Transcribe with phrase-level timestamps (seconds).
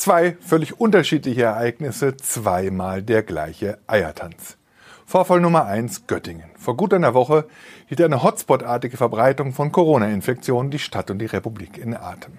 [0.00, 4.56] Zwei völlig unterschiedliche Ereignisse, zweimal der gleiche Eiertanz.
[5.04, 6.48] Vorfall Nummer eins Göttingen.
[6.56, 7.44] Vor gut einer Woche
[7.84, 12.38] hielt eine Hotspot-artige Verbreitung von Corona-Infektionen die Stadt und die Republik in Atem.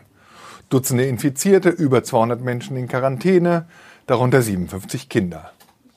[0.69, 3.67] Dutzende Infizierte, über 200 Menschen in Quarantäne,
[4.07, 5.51] darunter 57 Kinder.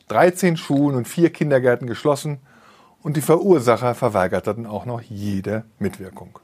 [0.09, 2.41] 13 Schulen und vier Kindergärten geschlossen
[3.03, 6.41] und die Verursacher verweigerten auch noch jede Mitwirkung.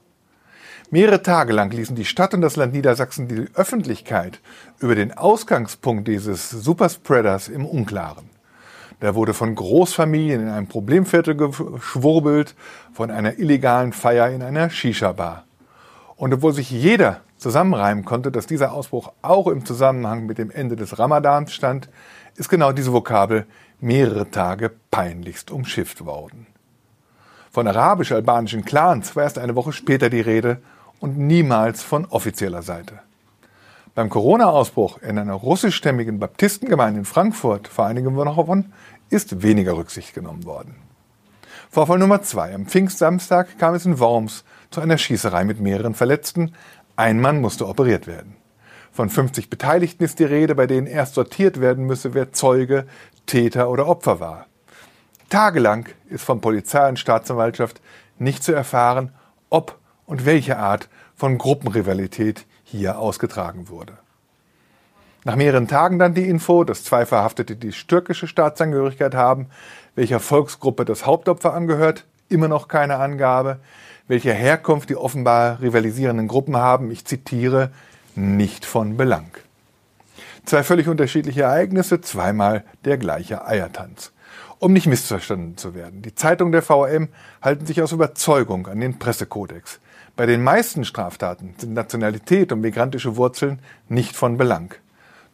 [0.91, 4.41] Mehrere Tage lang ließen die Stadt und das Land Niedersachsen die Öffentlichkeit
[4.81, 8.31] über den Ausgangspunkt dieses Superspreaders im Unklaren.
[9.01, 12.55] Da wurde von Großfamilien in einem Problemviertel geschwurbelt,
[12.93, 15.45] von einer illegalen Feier in einer Shisha-Bar.
[16.17, 20.77] Und obwohl sich jeder zusammenreimen konnte, dass dieser Ausbruch auch im Zusammenhang mit dem Ende
[20.77, 21.89] des Ramadans stand,
[22.37, 23.47] ist genau diese Vokabel
[23.81, 26.47] mehrere Tage peinlichst umschifft worden.
[27.53, 30.59] Von arabisch-albanischen Clans war erst eine Woche später die Rede
[31.01, 33.01] und niemals von offizieller Seite.
[33.97, 38.73] Beim Corona-Ausbruch in einer russischstämmigen Baptistengemeinde in Frankfurt vor einigen Wochen
[39.11, 40.77] ist weniger Rücksicht genommen worden.
[41.71, 42.55] Vorfall Nummer zwei.
[42.55, 46.55] Am Pfingstsamstag kam es in Worms zu einer Schießerei mit mehreren Verletzten.
[46.95, 48.37] Ein Mann musste operiert werden.
[48.93, 52.87] Von 50 Beteiligten ist die Rede, bei denen erst sortiert werden müsse, wer Zeuge,
[53.27, 54.47] Täter oder Opfer war.
[55.31, 57.81] Tagelang ist von Polizei und Staatsanwaltschaft
[58.19, 59.13] nicht zu erfahren,
[59.49, 63.93] ob und welche Art von Gruppenrivalität hier ausgetragen wurde.
[65.23, 69.47] Nach mehreren Tagen dann die Info, dass zwei Verhaftete die türkische Staatsangehörigkeit haben,
[69.95, 73.61] welcher Volksgruppe das Hauptopfer angehört, immer noch keine Angabe,
[74.09, 77.71] welcher Herkunft die offenbar rivalisierenden Gruppen haben, ich zitiere,
[78.17, 79.31] nicht von Belang.
[80.45, 84.11] Zwei völlig unterschiedliche Ereignisse, zweimal der gleiche Eiertanz
[84.59, 86.03] um nicht missverstanden zu werden.
[86.03, 87.09] Die Zeitungen der VM
[87.43, 89.81] halten sich aus Überzeugung an den Pressekodex.
[90.17, 94.75] Bei den meisten Straftaten sind Nationalität und migrantische Wurzeln nicht von Belang.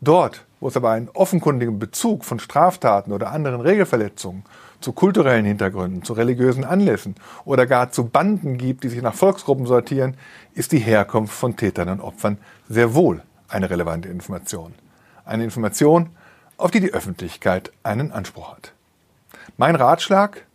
[0.00, 4.44] Dort, wo es aber einen offenkundigen Bezug von Straftaten oder anderen Regelverletzungen
[4.80, 9.66] zu kulturellen Hintergründen, zu religiösen Anlässen oder gar zu Banden gibt, die sich nach Volksgruppen
[9.66, 10.16] sortieren,
[10.54, 12.38] ist die Herkunft von Tätern und Opfern
[12.68, 14.74] sehr wohl eine relevante Information.
[15.24, 16.10] Eine Information,
[16.58, 18.72] auf die die Öffentlichkeit einen Anspruch hat.
[19.56, 20.46] Mein Ratschlag?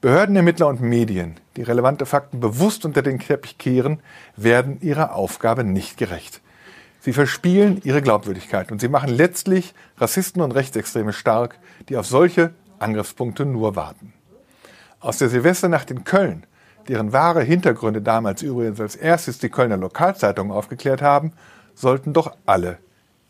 [0.00, 4.00] Behördenermittler und Medien, die relevante Fakten bewusst unter den Teppich kehren,
[4.36, 6.40] werden ihrer Aufgabe nicht gerecht.
[7.00, 12.52] Sie verspielen ihre Glaubwürdigkeit und sie machen letztlich Rassisten und Rechtsextreme stark, die auf solche
[12.78, 14.12] Angriffspunkte nur warten.
[15.00, 16.46] Aus der Silvesternacht in Köln,
[16.88, 21.32] deren wahre Hintergründe damals übrigens als erstes die Kölner Lokalzeitungen aufgeklärt haben,
[21.74, 22.78] sollten doch alle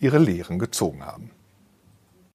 [0.00, 1.30] ihre Lehren gezogen haben.